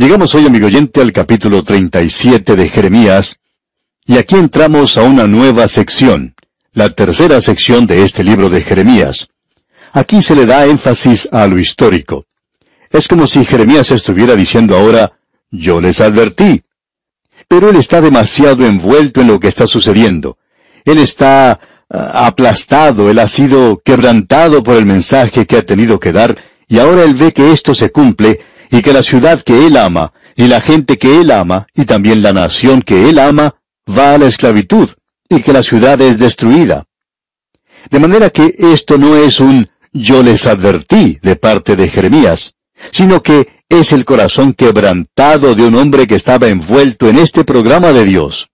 [0.00, 3.38] Llegamos hoy, amigo oyente, al capítulo 37 de Jeremías,
[4.06, 6.34] y aquí entramos a una nueva sección,
[6.72, 9.28] la tercera sección de este libro de Jeremías.
[9.92, 12.24] Aquí se le da énfasis a lo histórico.
[12.88, 15.12] Es como si Jeremías estuviera diciendo ahora,
[15.50, 16.62] yo les advertí.
[17.46, 20.38] Pero él está demasiado envuelto en lo que está sucediendo.
[20.86, 21.60] Él está
[21.90, 26.38] ah, aplastado, él ha sido quebrantado por el mensaje que ha tenido que dar,
[26.68, 28.40] y ahora él ve que esto se cumple,
[28.70, 32.22] y que la ciudad que él ama, y la gente que él ama, y también
[32.22, 33.56] la nación que él ama,
[33.88, 34.90] va a la esclavitud,
[35.28, 36.84] y que la ciudad es destruida.
[37.90, 42.54] De manera que esto no es un yo les advertí de parte de Jeremías,
[42.92, 47.92] sino que es el corazón quebrantado de un hombre que estaba envuelto en este programa
[47.92, 48.50] de Dios.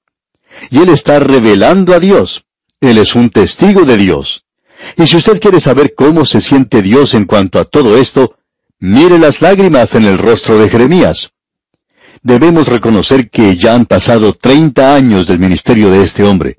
[0.70, 2.44] Y él está revelando a Dios.
[2.80, 4.44] Él es un testigo de Dios.
[4.96, 8.36] Y si usted quiere saber cómo se siente Dios en cuanto a todo esto,
[8.78, 11.30] mire las lágrimas en el rostro de Jeremías.
[12.22, 16.58] Debemos reconocer que ya han pasado treinta años del ministerio de este hombre.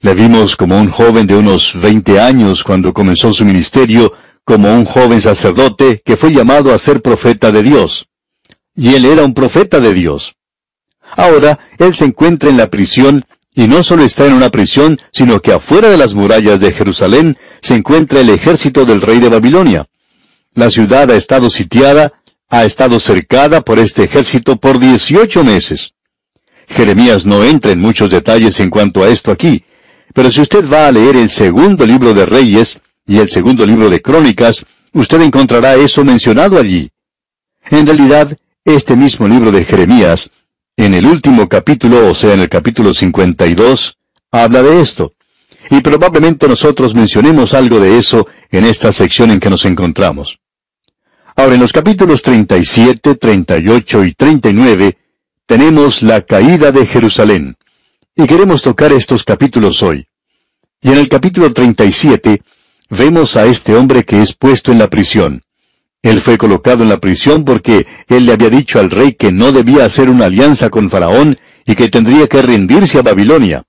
[0.00, 4.12] Le vimos como un joven de unos veinte años cuando comenzó su ministerio,
[4.44, 8.06] como un joven sacerdote que fue llamado a ser profeta de Dios.
[8.74, 10.34] Y él era un profeta de Dios.
[11.16, 13.24] Ahora, él se encuentra en la prisión,
[13.54, 17.38] y no solo está en una prisión, sino que afuera de las murallas de Jerusalén
[17.62, 19.86] se encuentra el ejército del rey de Babilonia.
[20.56, 22.14] La ciudad ha estado sitiada,
[22.48, 25.92] ha estado cercada por este ejército por dieciocho meses.
[26.66, 29.64] Jeremías no entra en muchos detalles en cuanto a esto aquí,
[30.14, 33.90] pero si usted va a leer el segundo libro de Reyes y el segundo libro
[33.90, 36.88] de Crónicas, usted encontrará eso mencionado allí.
[37.68, 38.34] En realidad,
[38.64, 40.30] este mismo libro de Jeremías,
[40.78, 43.98] en el último capítulo, o sea, en el capítulo 52,
[44.32, 45.12] habla de esto.
[45.68, 50.38] Y probablemente nosotros mencionemos algo de eso en esta sección en que nos encontramos.
[51.38, 54.96] Ahora, en los capítulos 37, 38 y 39,
[55.44, 57.56] tenemos la caída de Jerusalén.
[58.16, 60.06] Y queremos tocar estos capítulos hoy.
[60.80, 62.40] Y en el capítulo 37
[62.88, 65.42] vemos a este hombre que es puesto en la prisión.
[66.00, 69.52] Él fue colocado en la prisión porque él le había dicho al rey que no
[69.52, 73.64] debía hacer una alianza con Faraón y que tendría que rendirse a Babilonia.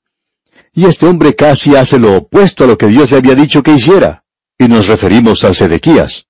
[0.74, 3.74] Y este hombre casi hace lo opuesto a lo que Dios le había dicho que
[3.74, 4.24] hiciera.
[4.58, 6.27] Y nos referimos a Sedequías.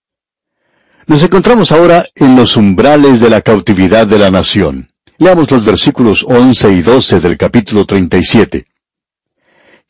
[1.07, 4.91] Nos encontramos ahora en los umbrales de la cautividad de la nación.
[5.18, 8.68] Leamos los versículos 11 y 12 del capítulo 37.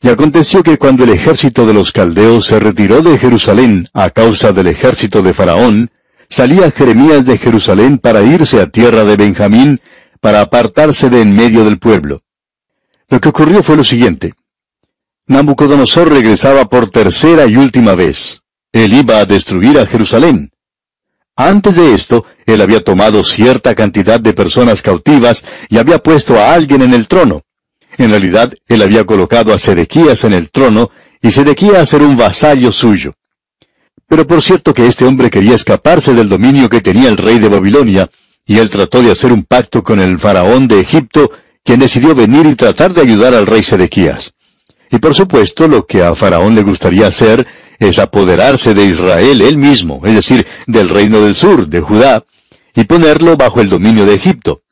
[0.00, 4.52] Y aconteció que cuando el ejército de los caldeos se retiró de Jerusalén a causa
[4.52, 5.90] del ejército de Faraón,
[6.28, 9.80] salía Jeremías de Jerusalén para irse a tierra de Benjamín,
[10.20, 12.22] para apartarse de en medio del pueblo.
[13.08, 14.34] Lo que ocurrió fue lo siguiente.
[15.26, 18.42] Nabucodonosor regresaba por tercera y última vez.
[18.70, 20.52] Él iba a destruir a Jerusalén.
[21.40, 26.52] Antes de esto, él había tomado cierta cantidad de personas cautivas y había puesto a
[26.52, 27.42] alguien en el trono.
[27.96, 30.90] En realidad, él había colocado a Sedequías en el trono
[31.22, 33.14] y Sedequías era un vasallo suyo.
[34.08, 37.48] Pero por cierto que este hombre quería escaparse del dominio que tenía el rey de
[37.48, 38.10] Babilonia,
[38.44, 41.30] y él trató de hacer un pacto con el faraón de Egipto,
[41.62, 44.32] quien decidió venir y tratar de ayudar al rey Sedequías.
[44.90, 47.46] Y por supuesto, lo que a faraón le gustaría hacer
[47.78, 52.24] es apoderarse de Israel él mismo, es decir, del reino del sur, de Judá,
[52.74, 54.62] y ponerlo bajo el dominio de Egipto.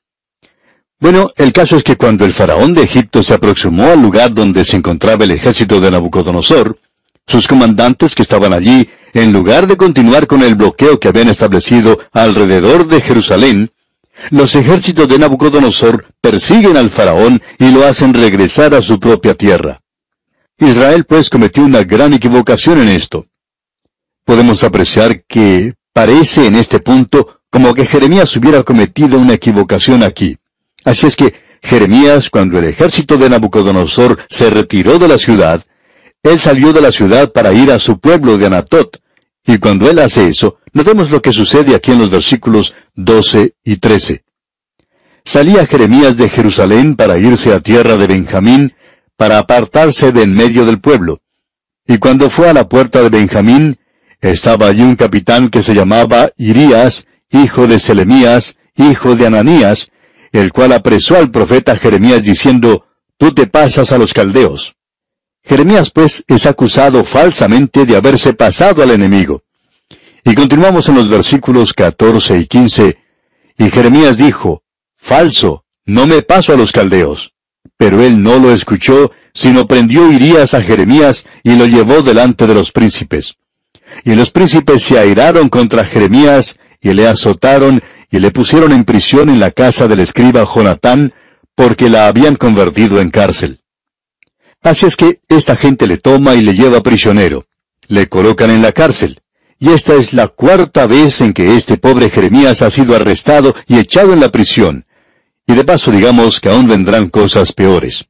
[0.99, 4.65] Bueno, el caso es que cuando el faraón de Egipto se aproximó al lugar donde
[4.65, 6.79] se encontraba el ejército de Nabucodonosor,
[7.27, 11.99] sus comandantes que estaban allí, en lugar de continuar con el bloqueo que habían establecido
[12.13, 13.71] alrededor de Jerusalén,
[14.31, 19.83] los ejércitos de Nabucodonosor persiguen al faraón y lo hacen regresar a su propia tierra.
[20.59, 23.27] Israel pues cometió una gran equivocación en esto.
[24.25, 30.37] Podemos apreciar que parece en este punto como que Jeremías hubiera cometido una equivocación aquí.
[30.85, 35.65] Así es que Jeremías, cuando el ejército de Nabucodonosor se retiró de la ciudad,
[36.23, 38.99] él salió de la ciudad para ir a su pueblo de Anatot,
[39.47, 43.77] y cuando él hace eso, notemos lo que sucede aquí en los versículos 12 y
[43.77, 44.25] 13.
[45.25, 48.73] Salía Jeremías de Jerusalén para irse a tierra de Benjamín,
[49.17, 51.21] para apartarse de en medio del pueblo.
[51.87, 53.79] Y cuando fue a la puerta de Benjamín,
[54.21, 59.91] estaba allí un capitán que se llamaba Irías, hijo de Selemías, hijo de Ananías,
[60.33, 62.87] el cual apresó al profeta Jeremías diciendo,
[63.19, 64.75] Tú te pasas a los caldeos.
[65.43, 69.45] Jeremías pues es acusado falsamente de haberse pasado al enemigo.
[70.25, 72.99] Y continuamos en los versículos 14 y 15,
[73.59, 74.65] y Jeremías dijo,
[74.97, 77.36] Falso, no me paso a los caldeos.
[77.77, 82.55] Pero él no lo escuchó, sino prendió Irías a Jeremías y lo llevó delante de
[82.55, 83.37] los príncipes.
[84.05, 89.29] Y los príncipes se airaron contra Jeremías y le azotaron y le pusieron en prisión
[89.29, 91.13] en la casa del escriba Jonatán,
[91.55, 93.61] porque la habían convertido en cárcel.
[94.63, 97.47] Así es que esta gente le toma y le lleva prisionero.
[97.89, 99.21] Le colocan en la cárcel.
[99.59, 103.79] Y esta es la cuarta vez en que este pobre Jeremías ha sido arrestado y
[103.79, 104.86] echado en la prisión.
[105.47, 108.09] Y de paso digamos que aún vendrán cosas peores.